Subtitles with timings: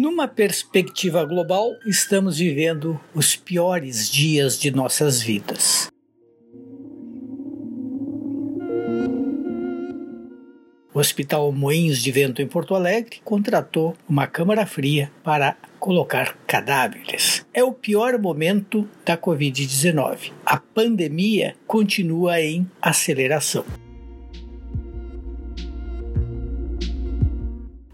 [0.00, 5.88] Numa perspectiva global, estamos vivendo os piores dias de nossas vidas.
[10.94, 17.44] O Hospital Moinhos de Vento em Porto Alegre contratou uma câmara fria para colocar cadáveres.
[17.52, 20.30] É o pior momento da Covid-19.
[20.46, 23.64] A pandemia continua em aceleração.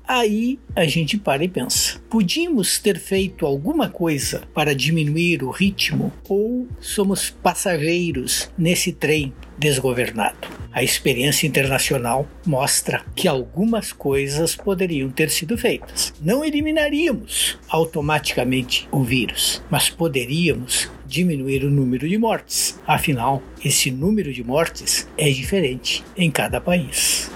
[0.06, 6.12] Aí a gente para e pensa: podíamos ter feito alguma coisa para diminuir o ritmo
[6.28, 10.36] ou somos passageiros nesse trem desgovernado?
[10.70, 16.12] A experiência internacional mostra que algumas coisas poderiam ter sido feitas.
[16.20, 22.78] Não eliminaríamos automaticamente o vírus, mas poderíamos diminuir o número de mortes.
[22.86, 27.33] Afinal, esse número de mortes é diferente em cada país.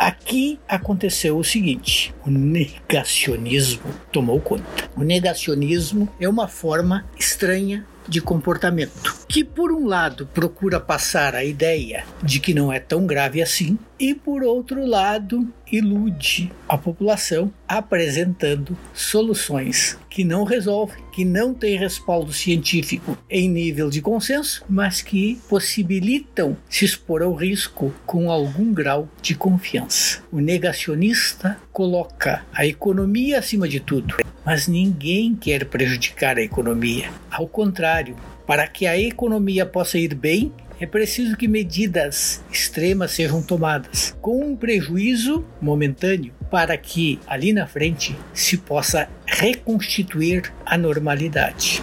[0.00, 4.88] Aqui aconteceu o seguinte: o negacionismo tomou conta.
[4.96, 11.44] O negacionismo é uma forma estranha de comportamento, que por um lado procura passar a
[11.44, 17.52] ideia de que não é tão grave assim, e por outro lado ilude a população
[17.68, 25.00] apresentando soluções que não resolvem, que não têm respaldo científico em nível de consenso, mas
[25.00, 30.24] que possibilitam se expor ao risco com algum grau de confiança.
[30.32, 37.10] O negacionista coloca a economia acima de tudo, mas ninguém quer prejudicar a economia.
[37.30, 38.16] Ao contrário,
[38.50, 44.44] para que a economia possa ir bem, é preciso que medidas extremas sejam tomadas, com
[44.44, 51.80] um prejuízo momentâneo, para que ali na frente se possa reconstituir a normalidade.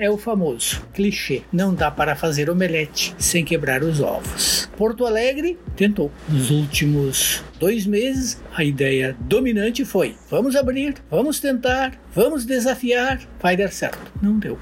[0.00, 4.68] É o famoso clichê: não dá para fazer omelete sem quebrar os ovos.
[4.76, 6.10] Porto Alegre tentou.
[6.28, 13.56] Nos últimos dois meses, a ideia dominante foi: vamos abrir, vamos tentar, vamos desafiar, vai
[13.56, 14.10] dar certo.
[14.22, 14.58] Não deu.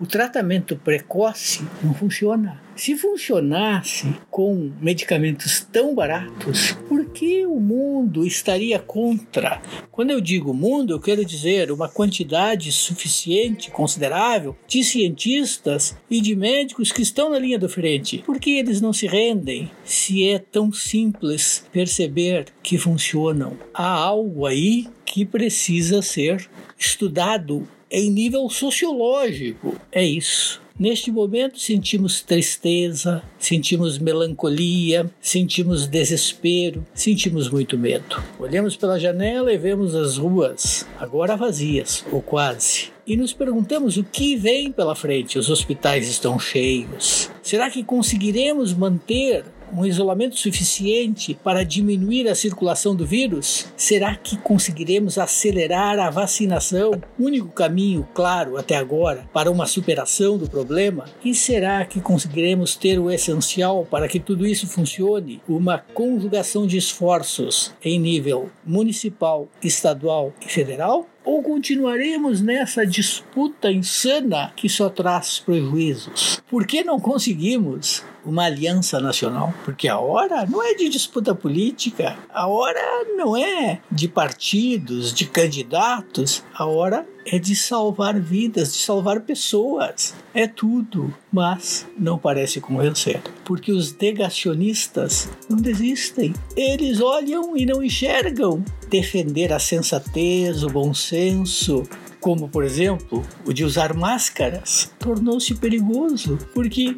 [0.00, 2.60] O tratamento precoce não funciona.
[2.74, 9.62] Se funcionasse com medicamentos tão baratos, por que o mundo estaria contra?
[9.92, 16.34] Quando eu digo mundo, eu quero dizer uma quantidade suficiente, considerável, de cientistas e de
[16.34, 18.18] médicos que estão na linha do frente.
[18.26, 23.56] Por que eles não se rendem se é tão simples perceber que funcionam?
[23.72, 29.76] Há algo aí que precisa ser estudado em nível sociológico.
[29.92, 30.60] É isso.
[30.76, 38.20] Neste momento sentimos tristeza, sentimos melancolia, sentimos desespero, sentimos muito medo.
[38.40, 42.88] Olhamos pela janela e vemos as ruas, agora vazias, ou quase.
[43.06, 45.38] E nos perguntamos o que vem pela frente.
[45.38, 47.30] Os hospitais estão cheios.
[47.40, 49.44] Será que conseguiremos manter
[49.74, 53.66] um isolamento suficiente para diminuir a circulação do vírus?
[53.76, 56.92] Será que conseguiremos acelerar a vacinação?
[57.18, 61.06] O único caminho, claro, até agora, para uma superação do problema?
[61.24, 65.42] E será que conseguiremos ter o essencial para que tudo isso funcione?
[65.48, 71.06] Uma conjugação de esforços em nível municipal, estadual e federal?
[71.24, 76.42] Ou continuaremos nessa disputa insana que só traz prejuízos?
[76.48, 82.16] Por que não conseguimos uma aliança nacional, porque a hora não é de disputa política,
[82.32, 82.80] a hora
[83.16, 90.14] não é de partidos, de candidatos, a hora é de salvar vidas, de salvar pessoas.
[90.32, 96.34] É tudo, mas não parece convencer, porque os negacionistas não desistem.
[96.56, 98.64] Eles olham e não enxergam.
[98.88, 101.82] Defender a sensatez, o bom senso,
[102.24, 106.96] como por exemplo o de usar máscaras, tornou-se perigoso, porque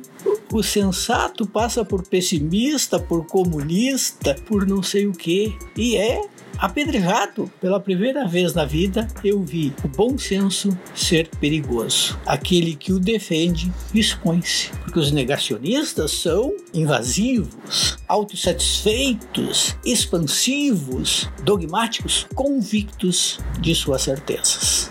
[0.53, 6.29] o sensato passa por pessimista, por comunista, por não sei o que, e é
[6.59, 7.51] apedrejado.
[7.61, 12.19] Pela primeira vez na vida, eu vi o bom senso ser perigoso.
[12.27, 23.75] Aquele que o defende expõe-se, porque os negacionistas são invasivos, autossatisfeitos, expansivos, dogmáticos, convictos de
[23.75, 24.91] suas certezas.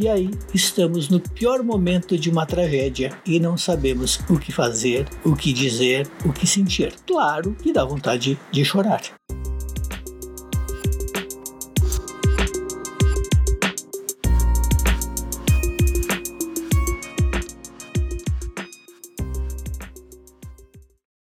[0.00, 5.06] E aí estamos no pior momento de uma tragédia e não sabemos o que fazer,
[5.22, 6.94] o que dizer, o que sentir.
[7.06, 9.02] Claro que dá vontade de chorar.